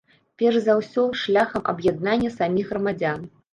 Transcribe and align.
Перш 0.41 0.55
за 0.67 0.75
ўсё, 0.79 1.03
шляхам 1.25 1.69
аб'яднання 1.75 2.35
саміх 2.39 2.75
грамадзян. 2.75 3.25